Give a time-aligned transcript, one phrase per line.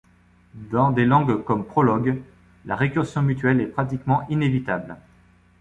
[0.55, 2.23] Dans des langages comme Prolog,
[2.65, 4.97] la récursion mutuelle est pratiquement inévitable.